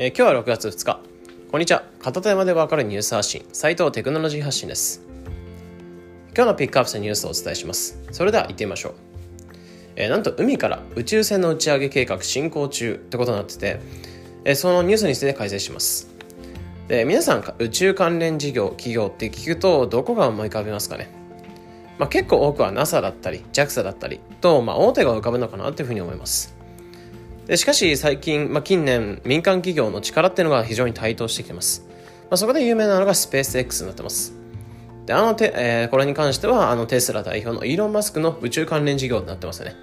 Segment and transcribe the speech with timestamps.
[0.00, 1.00] えー、今日は6月2日。
[1.50, 1.82] こんにちは。
[1.98, 3.44] 片手間でわかるニュース発信。
[3.52, 5.02] 斉藤テクノロジー発信です。
[6.36, 7.98] 今日のピックアップしたニュースをお伝えします。
[8.12, 8.92] それでは行ってみましょう、
[9.96, 13.80] えー、なんと海から宇宙船の打ち上げ計画進行中ってことになってて、
[14.44, 16.08] えー、そのニュースについて解説します。
[16.86, 21.10] で皆さん宇宙関連事業企業って聞くとどこが思い浮かびますかね？
[21.98, 26.56] まあ、結構多くは NASA だったり JAXA だったりと、まあ、大手が浮かぶのかなというふうに思います。
[27.48, 34.34] でしかし最近、まあ、近年民間企業の力っていうのが非常に台頭してきてます、まあ、そこで有名なのがスペース X になってます。
[35.06, 39.74] であのて、えー、これに関してはあのテスラ代表のイーロン・マスクの宇宙関連事業になってますね。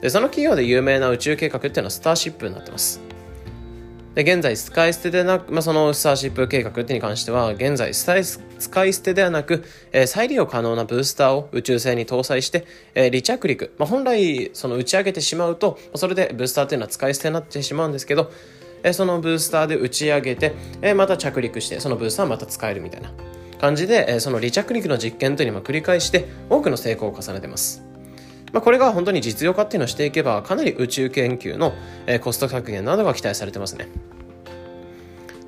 [0.00, 3.00] でその企業で有名な宇宙計画っていうのはスターシップになってます。
[4.18, 8.16] で現在使い捨てでなく、まあ、そのスターシップ計画ってに関しては現在使
[8.84, 18.32] い捨てではなく、えー、再利用可能なブースターを宇宙船に搭載して、えー、離着陸、まあ、本来その打ち上げてしまうとそれでブースターっていうのは使い捨てになってしまうんですけど、
[18.82, 20.52] えー、そのブースターで打ち上げて、
[20.82, 23.12] えー、また着陸してそのブースターはまた使えるみたいな
[23.60, 27.87] 感じで、えー、その離着陸の実験というのを繰り返して多くの成功を重ねてます。
[28.52, 31.72] まあ、これが本当に実用化っていうのをしていけばかなり宇宙研究の
[32.22, 33.88] コスト削減などが期待されてますね。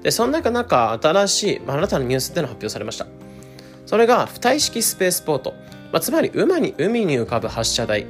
[0.03, 3.07] でそんな中新しい、まあ、新たなニュースっていうのが発表されました。
[3.87, 5.55] それが浮体式スペースポート、
[5.93, 8.07] まあ、つまり海に海に浮かぶ発射台。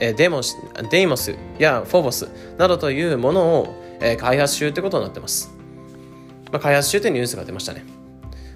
[0.00, 0.56] えデモス
[0.90, 5.54] デイモスやフォーボスなどというものを、え開発中ということになってます、
[6.50, 7.84] まあ、開発中というニュースが出ましたね。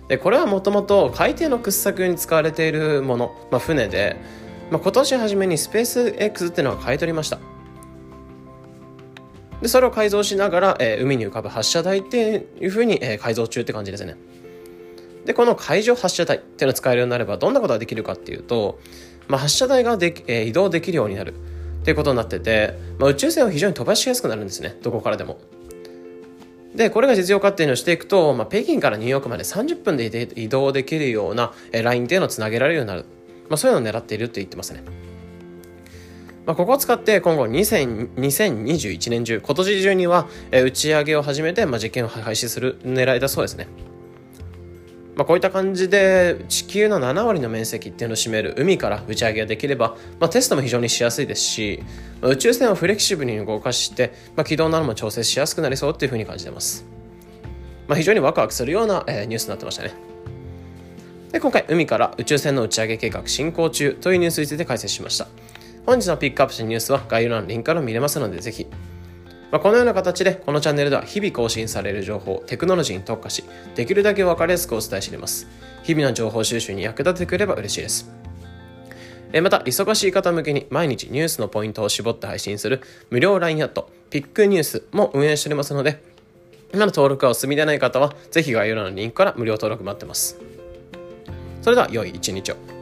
[0.08, 4.16] でこれはもともと海底の掘削に使われているもの、まあ、船で
[4.70, 7.38] まあ、今年初めにスペース X っていうのが買い取りました。
[9.62, 14.16] でそれを改造しながら、えー、海に浮かぶ発射台っていうふうに、えー、改造中って感じですね。
[15.24, 18.78] でこの海上発射台っていうのを使えるようになればどんなことができるかっていうと、
[19.26, 24.76] まあ、発射台がで、えー、移動できるようになるっていうことになってて、まあ、宇宙船を非常に飛ばしやすくなるんですね。
[24.82, 25.38] どこからでも。
[26.74, 33.04] でこれが実用化っていうのをしていくと、まあ、北京からニューヨークまで30分で移動できるようなラインっていうのをつなげられるようになる。
[33.48, 34.82] まあ、そういうのを狙っているって言ってますね。
[36.46, 43.68] まあ、ここを使って今後2021年中、今年中には打ち上げを始めて、まあ、実験を開始する狙いだそうですね。
[45.14, 51.82] まあ、こういった感じで地球の7割の面積っていうのを占める海から打ち上げができれば、まあ、テストも非常にしやすいですし、
[52.22, 56.86] まあ、宇宙船をフレキシブルに動かして、まあ、軌道なども調整しやすくなりそうっていうふうに感じてます。
[57.88, 60.07] まあ、非常にワクワクするような、えー、ニュースになってましたね。
[61.32, 65.28] で今回海から宇宙船の打ち上げ計画進行中というニュースについて解説しました。
[65.84, 68.66] 本日のピックアップしたニュースは概要欄のリンクから見れますのでぜひ。
[69.50, 73.44] まあ、このような形でこのチャンネルでは日々更新される情報をテクノロジーに特化し
[73.74, 75.46] できるだけ分かりやすくお伝えしています。
[75.84, 78.10] 日々の情報収集に役立ててくれば嬉しいです。
[79.42, 86.02] また忙しい方向けに毎日ニュースのポイントを絞って配信する無料 LINE アットピックニュースも運営しておりますので
[86.72, 90.57] 今の登録がお済みでない方はぜひ概要欄のリンクから無料登録待ってます。
[91.68, 92.77] それでは良い一日を。